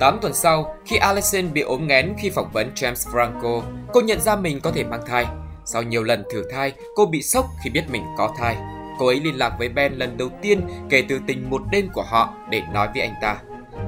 [0.00, 3.62] 8 tuần sau, khi Allison bị ốm nghén khi phỏng vấn James Franco,
[3.92, 5.26] cô nhận ra mình có thể mang thai.
[5.64, 8.56] Sau nhiều lần thử thai, cô bị sốc khi biết mình có thai.
[8.98, 12.02] Cô ấy liên lạc với Ben lần đầu tiên kể từ tình một đêm của
[12.02, 13.36] họ để nói với anh ta.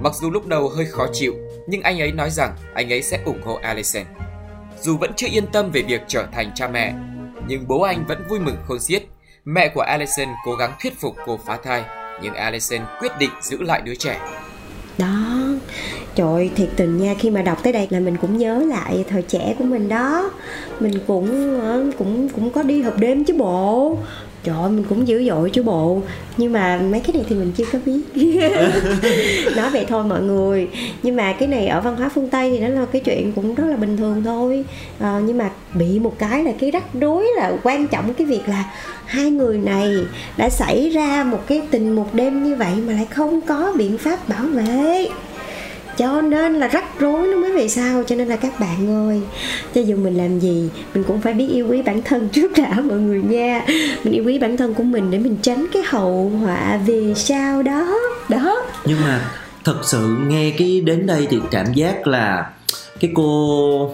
[0.00, 1.34] Mặc dù lúc đầu hơi khó chịu,
[1.66, 4.04] nhưng anh ấy nói rằng anh ấy sẽ ủng hộ Allison.
[4.80, 6.94] Dù vẫn chưa yên tâm về việc trở thành cha mẹ,
[7.48, 9.02] nhưng bố anh vẫn vui mừng khôn xiết.
[9.44, 11.84] Mẹ của Allison cố gắng thuyết phục cô phá thai,
[12.22, 14.20] nhưng Allison quyết định giữ lại đứa trẻ.
[14.98, 15.42] Đó,
[16.14, 19.22] trời thiệt tình nha khi mà đọc tới đây là mình cũng nhớ lại thời
[19.22, 20.30] trẻ của mình đó
[20.80, 23.98] mình cũng ờ, cũng cũng có đi hộp đêm chứ bộ
[24.44, 26.02] trời ơi, mình cũng dữ dội chứ bộ.
[26.36, 28.02] Nhưng mà mấy cái này thì mình chưa có biết.
[29.56, 30.68] Nói vậy thôi mọi người.
[31.02, 33.54] Nhưng mà cái này ở văn hóa phương tây thì nó là cái chuyện cũng
[33.54, 34.64] rất là bình thường thôi.
[34.98, 38.48] À, nhưng mà bị một cái là cái rắc rối là quan trọng cái việc
[38.48, 38.64] là
[39.06, 39.96] hai người này
[40.36, 43.98] đã xảy ra một cái tình một đêm như vậy mà lại không có biện
[43.98, 45.08] pháp bảo vệ
[45.98, 49.20] cho nên là rắc rối nó mới về sau, cho nên là các bạn ơi,
[49.74, 52.80] cho dù mình làm gì, mình cũng phải biết yêu quý bản thân trước đã,
[52.84, 53.64] mọi người nha.
[54.04, 57.62] Mình yêu quý bản thân của mình để mình tránh cái hậu họa về sau
[57.62, 57.98] đó.
[58.28, 58.62] Đó.
[58.84, 59.30] Nhưng mà
[59.64, 62.50] thật sự nghe cái đến đây thì cảm giác là
[63.00, 63.90] cái cô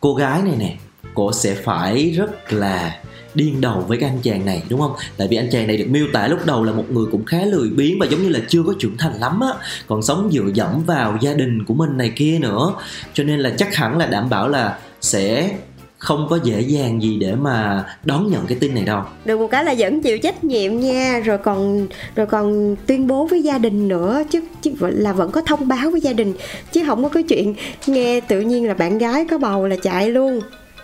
[0.00, 0.76] cô gái này nè
[1.14, 3.00] cô sẽ phải rất là
[3.34, 4.92] điên đầu với cái anh chàng này đúng không?
[5.16, 7.44] Tại vì anh chàng này được miêu tả lúc đầu là một người cũng khá
[7.44, 9.48] lười biếng và giống như là chưa có trưởng thành lắm á.
[9.86, 12.74] Còn sống dựa dẫm vào gia đình của mình này kia nữa.
[13.14, 15.50] Cho nên là chắc hẳn là đảm bảo là sẽ
[15.98, 19.02] không có dễ dàng gì để mà đón nhận cái tin này đâu.
[19.24, 21.20] Được một cái là vẫn chịu trách nhiệm nha.
[21.24, 25.40] Rồi còn rồi còn tuyên bố với gia đình nữa chứ, chứ là vẫn có
[25.40, 26.34] thông báo với gia đình
[26.72, 27.54] chứ không có cái chuyện
[27.86, 30.40] nghe tự nhiên là bạn gái có bầu là chạy luôn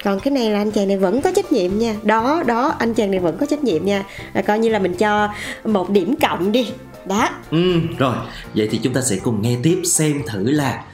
[0.07, 1.97] còn cái này là anh chàng này vẫn có trách nhiệm nha.
[2.03, 4.05] Đó đó anh chàng này vẫn có trách nhiệm nha.
[4.35, 5.29] Là coi như là mình cho
[5.65, 6.73] một điểm cộng đi.
[7.07, 7.29] Đó.
[7.51, 8.17] Ừ rồi.
[8.55, 10.85] Vậy thì chúng ta sẽ cùng nghe tiếp xem thử là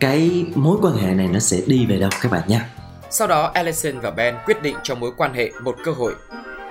[0.00, 2.68] cái mối quan hệ này nó sẽ đi về đâu các bạn nha.
[3.10, 6.14] Sau đó Allison và Ben quyết định cho mối quan hệ một cơ hội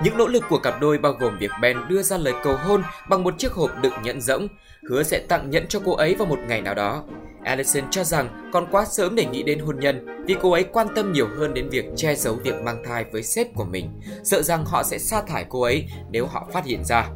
[0.04, 2.84] những nỗ lực của cặp đôi bao gồm việc Ben đưa ra lời cầu hôn
[3.10, 4.48] bằng một chiếc hộp đựng nhẫn rỗng,
[4.90, 7.04] hứa sẽ tặng nhẫn cho cô ấy vào một ngày nào đó.
[7.44, 10.88] Allison cho rằng còn quá sớm để nghĩ đến hôn nhân vì cô ấy quan
[10.96, 13.90] tâm nhiều hơn đến việc che giấu việc mang thai với sếp của mình,
[14.24, 17.10] sợ rằng họ sẽ sa thải cô ấy nếu họ phát hiện ra.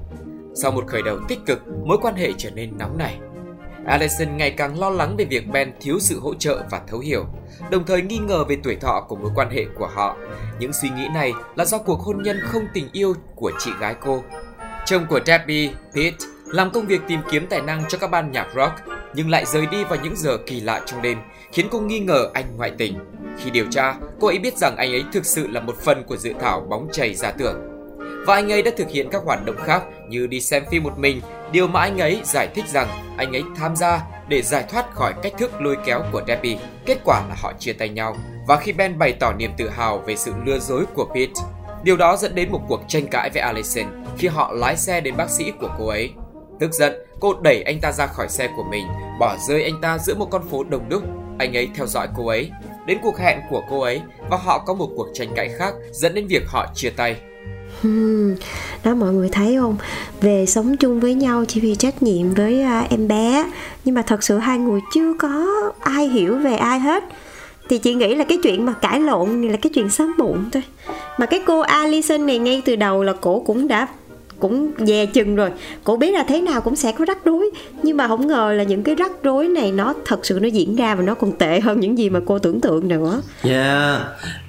[0.56, 3.18] Sau một khởi đầu tích cực, mối quan hệ trở nên nóng nảy.
[3.88, 7.26] Allison ngày càng lo lắng về việc Ben thiếu sự hỗ trợ và thấu hiểu,
[7.72, 10.18] đồng thời nghi ngờ về tuổi thọ của mối quan hệ của họ.
[10.60, 13.96] Những suy nghĩ này là do cuộc hôn nhân không tình yêu của chị gái
[14.02, 14.24] cô.
[14.86, 18.48] Chồng của Debbie, Pete, làm công việc tìm kiếm tài năng cho các ban nhạc
[18.56, 18.74] rock,
[19.14, 21.18] nhưng lại rời đi vào những giờ kỳ lạ trong đêm,
[21.52, 22.98] khiến cô nghi ngờ anh ngoại tình.
[23.38, 26.18] Khi điều tra, cô ấy biết rằng anh ấy thực sự là một phần của
[26.18, 27.58] dự thảo bóng chày giả tưởng.
[28.26, 30.98] Và anh ấy đã thực hiện các hoạt động khác như đi xem phim một
[30.98, 34.92] mình, điều mà anh ấy giải thích rằng anh ấy tham gia để giải thoát
[34.94, 36.58] khỏi cách thức lôi kéo của Debbie.
[36.86, 38.16] Kết quả là họ chia tay nhau
[38.48, 41.42] và khi Ben bày tỏ niềm tự hào về sự lừa dối của Pete,
[41.84, 43.86] điều đó dẫn đến một cuộc tranh cãi với Allison
[44.18, 46.12] khi họ lái xe đến bác sĩ của cô ấy.
[46.60, 48.86] Tức giận, cô đẩy anh ta ra khỏi xe của mình,
[49.20, 51.04] bỏ rơi anh ta giữa một con phố đông đúc.
[51.40, 52.52] Anh ấy theo dõi cô ấy
[52.86, 56.14] đến cuộc hẹn của cô ấy và họ có một cuộc tranh cãi khác dẫn
[56.14, 57.16] đến việc họ chia tay.
[57.82, 58.36] Hmm,
[58.84, 59.78] đó mọi người thấy không?
[60.22, 63.46] Về sống chung với nhau chỉ vì trách nhiệm với uh, em bé.
[63.86, 65.46] Nhưng mà thật sự hai người chưa có
[65.80, 67.04] ai hiểu về ai hết.
[67.70, 70.50] Thì chị nghĩ là cái chuyện mà cãi lộn này là cái chuyện sớm muộn
[70.52, 70.64] thôi.
[71.18, 73.88] Mà cái cô Alison này ngay từ đầu là cổ cũng đã
[74.40, 75.52] cũng dè chừng rồi.
[75.84, 77.52] Cổ biết là thế nào cũng sẽ có rắc rối.
[77.84, 80.76] Nhưng mà không ngờ là những cái rắc rối này nó thật sự nó diễn
[80.76, 83.22] ra và nó còn tệ hơn những gì mà cô tưởng tượng nữa.
[83.44, 84.02] Yeah,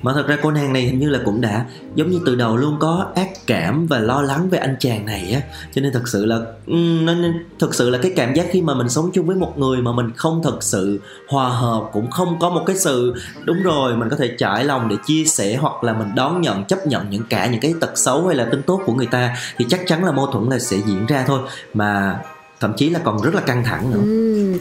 [0.03, 2.57] mà thật ra cô nàng này hình như là cũng đã giống như từ đầu
[2.57, 5.41] luôn có ác cảm và lo lắng về anh chàng này á,
[5.75, 8.63] cho nên thật sự là ừ, nó nên thật sự là cái cảm giác khi
[8.63, 12.11] mà mình sống chung với một người mà mình không thật sự hòa hợp cũng
[12.11, 15.57] không có một cái sự đúng rồi mình có thể trải lòng để chia sẻ
[15.57, 18.45] hoặc là mình đón nhận chấp nhận những cả những cái tật xấu hay là
[18.45, 21.25] tính tốt của người ta thì chắc chắn là mâu thuẫn là sẽ diễn ra
[21.27, 21.41] thôi
[21.75, 22.19] mà
[22.61, 23.99] thậm chí là còn rất là căng thẳng nữa.
[24.05, 24.53] Ừ,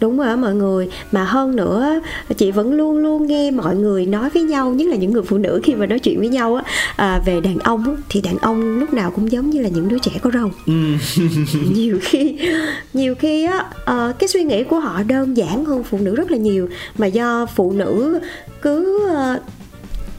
[0.00, 0.88] đúng rồi đó mọi người.
[1.12, 2.00] Mà hơn nữa
[2.36, 5.38] chị vẫn luôn luôn nghe mọi người nói với nhau nhất là những người phụ
[5.38, 6.62] nữ khi mà nói chuyện với nhau á
[6.96, 9.88] à, về đàn ông á, thì đàn ông lúc nào cũng giống như là những
[9.88, 10.72] đứa trẻ có râu Ừ.
[11.74, 12.38] nhiều khi
[12.92, 16.30] nhiều khi á ờ, cái suy nghĩ của họ đơn giản hơn phụ nữ rất
[16.30, 18.20] là nhiều mà do phụ nữ
[18.62, 19.40] cứ ờ,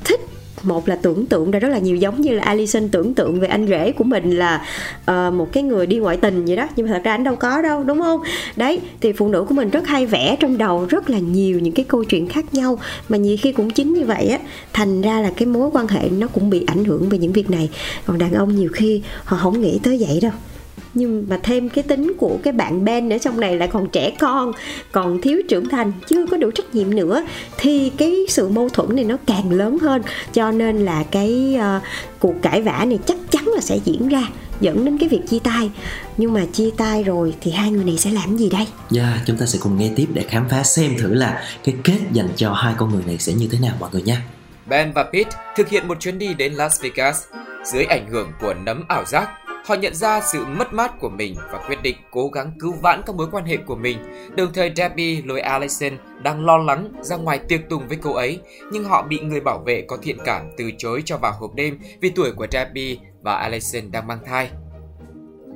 [0.04, 0.20] thích
[0.64, 3.48] một là tưởng tượng ra rất là nhiều giống như là Alison tưởng tượng về
[3.48, 4.66] anh rể của mình là
[5.12, 6.68] uh, một cái người đi ngoại tình vậy đó.
[6.76, 8.20] Nhưng mà thật ra anh đâu có đâu đúng không?
[8.56, 11.74] Đấy thì phụ nữ của mình rất hay vẽ trong đầu rất là nhiều những
[11.74, 12.80] cái câu chuyện khác nhau.
[13.10, 14.40] Mà nhiều khi cũng chính như vậy á
[14.74, 17.50] thành ra là cái mối quan hệ nó cũng bị ảnh hưởng về những việc
[17.50, 17.70] này.
[18.06, 20.32] Còn đàn ông nhiều khi họ không nghĩ tới vậy đâu
[20.94, 24.12] nhưng mà thêm cái tính của cái bạn Ben ở trong này lại còn trẻ
[24.20, 24.52] con
[24.92, 27.26] còn thiếu trưởng thành chưa có đủ trách nhiệm nữa
[27.58, 30.02] thì cái sự mâu thuẫn này nó càng lớn hơn
[30.34, 31.80] cho nên là cái ờ,
[32.20, 34.24] cuộc cãi vã này chắc chắn là sẽ diễn ra
[34.62, 35.72] dẫn đến cái việc chia tay
[36.18, 39.38] nhưng mà chia tay rồi thì hai người này sẽ làm gì đây Yeah, chúng
[39.38, 42.54] ta sẽ cùng nghe tiếp để khám phá xem thử là cái kết dành cho
[42.54, 44.22] hai con người này sẽ như thế nào mọi người nha.
[44.70, 47.24] Ben và Pete thực hiện một chuyến đi đến Las Vegas.
[47.74, 49.30] Dưới ảnh hưởng của nấm ảo giác,
[49.70, 53.02] họ nhận ra sự mất mát của mình và quyết định cố gắng cứu vãn
[53.06, 53.98] các mối quan hệ của mình.
[54.36, 55.92] Đồng thời Debbie lôi Allison
[56.24, 58.40] đang lo lắng ra ngoài tiệc tùng với cô ấy,
[58.72, 61.80] nhưng họ bị người bảo vệ có thiện cảm từ chối cho vào hộp đêm
[62.02, 64.50] vì tuổi của Debbie và Allison đang mang thai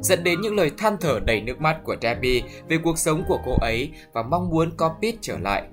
[0.02, 3.40] dẫn đến những lời than thở đầy nước mắt của Debbie về cuộc sống của
[3.46, 5.64] cô ấy và mong muốn có Pete trở lại.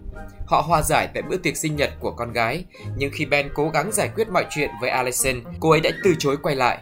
[0.46, 2.64] Họ hòa giải tại bữa tiệc sinh nhật của con gái,
[2.96, 6.14] nhưng khi Ben cố gắng giải quyết mọi chuyện với Allison, cô ấy đã từ
[6.18, 6.79] chối quay lại.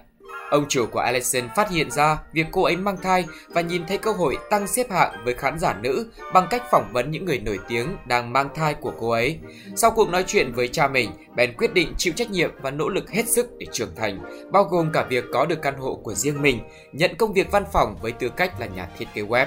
[0.50, 3.98] Ông chủ của Allison phát hiện ra việc cô ấy mang thai và nhìn thấy
[3.98, 7.38] cơ hội tăng xếp hạng với khán giả nữ bằng cách phỏng vấn những người
[7.38, 9.38] nổi tiếng đang mang thai của cô ấy.
[9.76, 12.88] Sau cuộc nói chuyện với cha mình, Ben quyết định chịu trách nhiệm và nỗ
[12.88, 14.20] lực hết sức để trưởng thành,
[14.52, 16.60] bao gồm cả việc có được căn hộ của riêng mình,
[16.92, 19.46] nhận công việc văn phòng với tư cách là nhà thiết kế web.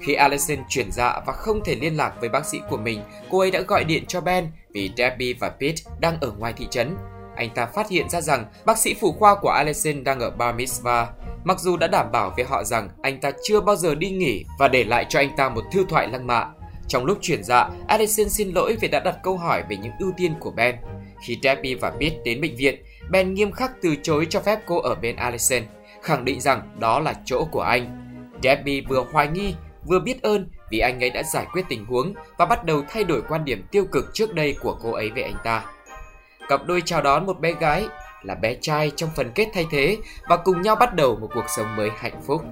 [0.00, 3.38] Khi Allison chuyển dạ và không thể liên lạc với bác sĩ của mình, cô
[3.38, 6.96] ấy đã gọi điện cho Ben vì Debbie và Pete đang ở ngoài thị trấn.
[7.36, 10.56] Anh ta phát hiện ra rằng bác sĩ phụ khoa của Alexen đang ở Bar
[10.56, 11.06] Mitzvah.
[11.44, 14.44] Mặc dù đã đảm bảo với họ rằng anh ta chưa bao giờ đi nghỉ
[14.58, 16.46] và để lại cho anh ta một thư thoại lăng mạ.
[16.88, 20.12] Trong lúc chuyển dạ, Alexen xin lỗi vì đã đặt câu hỏi về những ưu
[20.16, 20.76] tiên của Ben.
[21.26, 24.80] Khi Debbie và Pete đến bệnh viện, Ben nghiêm khắc từ chối cho phép cô
[24.80, 25.64] ở bên Alexen,
[26.02, 28.00] khẳng định rằng đó là chỗ của anh.
[28.42, 29.54] Debbie vừa hoài nghi
[29.86, 33.04] vừa biết ơn vì anh ấy đã giải quyết tình huống và bắt đầu thay
[33.04, 35.64] đổi quan điểm tiêu cực trước đây của cô ấy về anh ta.
[36.48, 37.84] Cặp đôi chào đón một bé gái
[38.22, 39.96] là bé trai trong phần kết thay thế
[40.28, 42.42] và cùng nhau bắt đầu một cuộc sống mới hạnh phúc.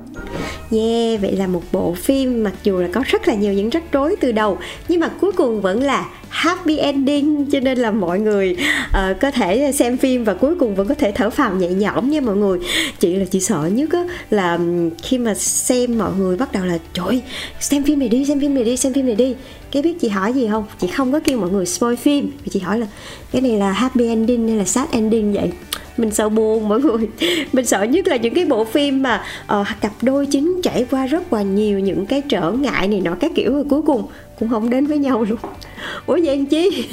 [0.71, 3.83] Yeah, vậy là một bộ phim mặc dù là có rất là nhiều những rắc
[3.93, 8.21] rối từ đầu nhưng mà cuối cùng vẫn là happy ending cho nên là mọi
[8.21, 8.57] người
[8.89, 12.11] uh, có thể xem phim và cuối cùng vẫn có thể thở phào nhẹ nhõm
[12.11, 12.59] nha mọi người.
[12.99, 14.59] Chị là chị sợ nhất á là
[15.03, 17.23] khi mà xem mọi người bắt đầu là trời
[17.61, 19.35] xem phim này đi, xem phim này đi, xem phim này đi.
[19.73, 20.65] Cái biết chị hỏi gì không?
[20.81, 22.33] Chị không có kêu mọi người spoil phim.
[22.51, 22.87] Chị hỏi là
[23.33, 25.51] cái này là happy ending hay là sad ending vậy?
[25.97, 27.09] mình sợ buồn mọi người
[27.53, 29.25] mình sợ nhất là những cái bộ phim mà
[29.61, 33.15] uh, cặp đôi chính trải qua rất là nhiều những cái trở ngại này nọ
[33.21, 34.07] các kiểu rồi cuối cùng
[34.39, 35.39] cũng không đến với nhau luôn
[36.07, 36.89] ủa vậy anh chi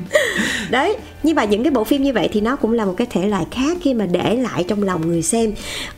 [0.70, 3.06] đấy nhưng mà những cái bộ phim như vậy thì nó cũng là một cái
[3.10, 5.52] thể loại khác khi mà để lại trong lòng người xem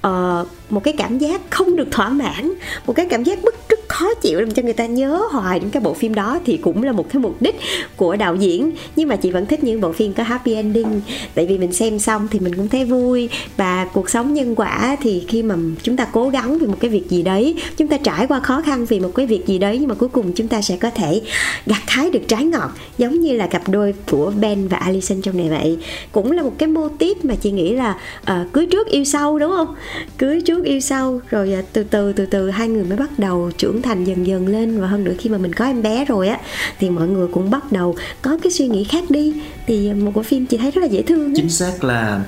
[0.06, 2.52] uh, một cái cảm giác không được thỏa mãn
[2.86, 5.70] một cái cảm giác bức rất khó chịu làm cho người ta nhớ hoài đến
[5.70, 7.56] cái bộ phim đó thì cũng là một cái mục đích
[7.96, 8.70] của đạo diễn.
[8.96, 11.00] Nhưng mà chị vẫn thích những bộ phim có happy ending.
[11.34, 13.28] Tại vì mình xem xong thì mình cũng thấy vui.
[13.56, 16.90] Và cuộc sống nhân quả thì khi mà chúng ta cố gắng vì một cái
[16.90, 19.76] việc gì đấy chúng ta trải qua khó khăn vì một cái việc gì đấy
[19.80, 21.20] nhưng mà cuối cùng chúng ta sẽ có thể
[21.66, 25.36] gặt hái được trái ngọt giống như là cặp đôi của Ben và Alison trong
[25.36, 25.78] này vậy.
[26.12, 29.38] Cũng là một cái mô tiếp mà chị nghĩ là uh, cưới trước yêu sau
[29.38, 29.74] đúng không?
[30.18, 33.50] Cưới trước yêu sau rồi uh, từ từ từ từ hai người mới bắt đầu
[33.58, 36.28] trưởng thành dần dần lên và hơn nữa khi mà mình có em bé rồi
[36.28, 36.40] á
[36.78, 39.34] thì mọi người cũng bắt đầu có cái suy nghĩ khác đi
[39.66, 42.24] thì một bộ phim chị thấy rất là dễ thương chính xác là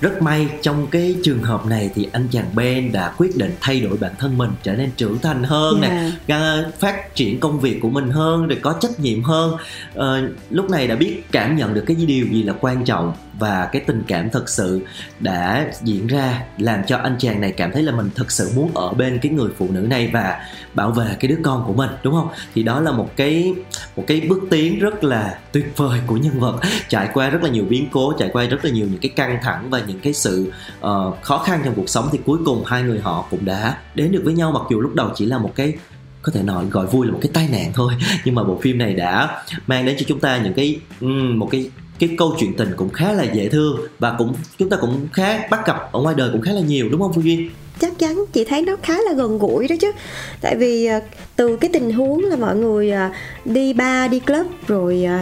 [0.00, 3.80] rất may trong cái trường hợp này thì anh chàng Ben đã quyết định thay
[3.80, 5.92] đổi bản thân mình trở nên trưởng thành hơn yeah.
[5.92, 6.64] nè dạ.
[6.78, 9.56] phát triển công việc của mình hơn để có trách nhiệm hơn
[9.94, 10.06] à,
[10.50, 13.82] lúc này đã biết cảm nhận được cái điều gì là quan trọng và cái
[13.86, 14.80] tình cảm thật sự
[15.20, 18.70] đã diễn ra làm cho anh chàng này cảm thấy là mình thật sự muốn
[18.74, 20.40] ở bên cái người phụ nữ này và
[20.74, 22.28] bảo vệ cái đứa con của mình đúng không?
[22.54, 23.54] Thì đó là một cái
[23.96, 26.60] một cái bước tiến rất là tuyệt vời của nhân vật.
[26.88, 29.38] Trải qua rất là nhiều biến cố trải qua rất là nhiều những cái căng
[29.42, 32.82] thẳng và những cái sự uh, khó khăn trong cuộc sống thì cuối cùng hai
[32.82, 35.52] người họ cũng đã đến được với nhau mặc dù lúc đầu chỉ là một
[35.54, 35.74] cái
[36.22, 37.92] có thể nói gọi vui là một cái tai nạn thôi.
[38.24, 41.48] Nhưng mà bộ phim này đã mang đến cho chúng ta những cái um, một
[41.50, 41.70] cái
[42.00, 45.48] cái câu chuyện tình cũng khá là dễ thương và cũng, chúng ta cũng khá
[45.48, 47.50] bắt gặp ở ngoài đời cũng khá là nhiều, đúng không Phương Duyên?
[47.80, 49.92] chắc chắn, chị thấy nó khá là gần gũi đó chứ
[50.40, 51.00] tại vì ờ,
[51.36, 53.08] từ cái tình huống là mọi người ờ,
[53.44, 55.18] đi bar, đi club rồi ờ,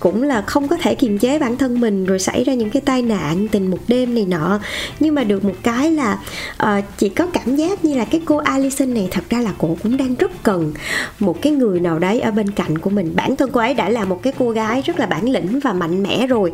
[0.00, 2.82] cũng là không có thể kiềm chế bản thân mình rồi xảy ra những cái
[2.84, 4.60] tai nạn tình một đêm này nọ.
[5.00, 6.18] Nhưng mà được một cái là
[6.56, 9.52] ờ, uh, chị có cảm giác như là cái cô Alison này thật ra là
[9.58, 10.72] cô cũng đang rất cần
[11.18, 13.12] một cái người nào đấy ở bên cạnh của mình.
[13.16, 15.72] Bản thân cô ấy đã là một cái cô gái rất là bản lĩnh và
[15.72, 16.52] mạnh mẽ rồi.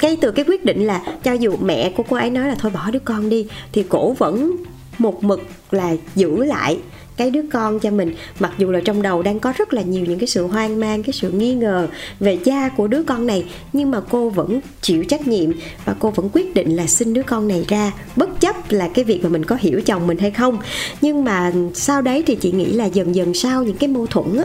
[0.00, 2.72] Cái từ cái quyết định là cho dù mẹ của cô ấy nói là thôi
[2.74, 4.56] bỏ đứa con đi thì cổ vẫn
[4.98, 6.78] một mực là giữ lại
[7.18, 8.14] cái đứa con cho mình.
[8.40, 11.02] Mặc dù là trong đầu đang có rất là nhiều những cái sự hoang mang,
[11.02, 11.88] cái sự nghi ngờ
[12.20, 15.52] về cha của đứa con này, nhưng mà cô vẫn chịu trách nhiệm
[15.84, 17.92] và cô vẫn quyết định là sinh đứa con này ra.
[18.16, 20.58] Bất chấp là cái việc mà mình có hiểu chồng mình hay không.
[21.00, 24.36] Nhưng mà sau đấy thì chị nghĩ là dần dần sau những cái mâu thuẫn
[24.36, 24.44] á,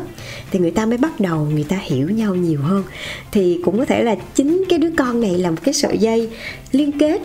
[0.52, 2.84] thì người ta mới bắt đầu người ta hiểu nhau nhiều hơn.
[3.32, 6.30] Thì cũng có thể là chính cái đứa con này là một cái sợi dây
[6.72, 7.22] liên kết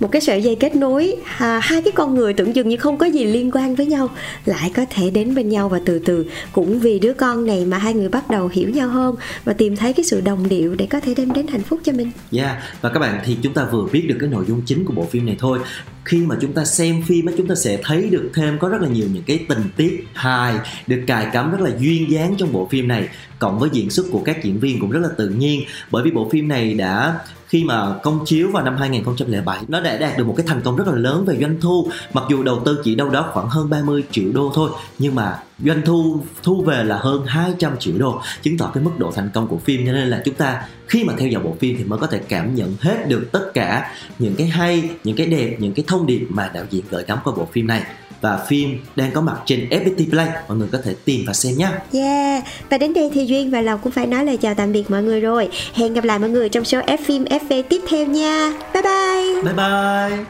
[0.00, 2.98] một cái sợi dây kết nối à, hai cái con người tưởng chừng như không
[2.98, 4.10] có gì liên quan với nhau
[4.44, 6.26] lại có thể đến bên nhau và từ từ.
[6.52, 9.76] Cũng vì đứa con này mà hai người bắt đầu hiểu nhau hơn và tìm
[9.76, 12.10] thấy cái sự đồng điệu để có thể đem đến hạnh phúc cho mình.
[12.12, 14.84] Yeah dạ, và các bạn thì chúng ta vừa biết được cái nội dung chính
[14.84, 15.58] của bộ phim này thôi.
[16.04, 18.82] Khi mà chúng ta xem phim á chúng ta sẽ thấy được thêm có rất
[18.82, 20.54] là nhiều những cái tình tiết hài
[20.86, 23.08] được cài cắm rất là duyên dáng trong bộ phim này
[23.38, 25.62] cộng với diễn xuất của các diễn viên cũng rất là tự nhiên.
[25.90, 29.96] Bởi vì bộ phim này đã khi mà công chiếu vào năm 2007 nó đã
[29.96, 31.88] đạt được một cái thành công rất là lớn về doanh thu.
[32.12, 35.38] Mặc dù đầu tư chỉ đâu đó khoảng hơn 30 triệu đô thôi, nhưng mà
[35.64, 39.30] doanh thu thu về là hơn 200 triệu đô, chứng tỏ cái mức độ thành
[39.34, 39.86] công của phim.
[39.86, 42.18] Cho nên là chúng ta khi mà theo dõi bộ phim thì mới có thể
[42.28, 46.06] cảm nhận hết được tất cả những cái hay, những cái đẹp, những cái thông
[46.06, 47.82] điệp mà đạo diễn gửi gắm qua bộ phim này
[48.20, 50.28] và phim đang có mặt trên FPT Play.
[50.48, 51.68] Mọi người có thể tìm và xem nhé.
[51.92, 52.44] Yeah.
[52.70, 55.02] Và đến đây thì duyên và lộc cũng phải nói lời chào tạm biệt mọi
[55.02, 55.48] người rồi.
[55.74, 58.52] Hẹn gặp lại mọi người trong show F phim FV tiếp theo nha.
[58.74, 59.42] Bye bye.
[59.42, 60.24] Bye bye.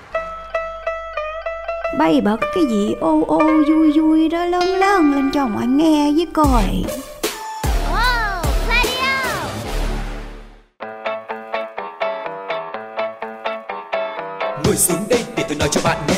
[1.98, 2.94] Bay bật cái gì?
[3.00, 4.44] Ô ô vui vui đó.
[4.44, 6.64] Lớn lớn lên cho mọi nghe với coi.
[14.64, 16.17] Ngồi xuống đây để tôi nói cho bạn nghe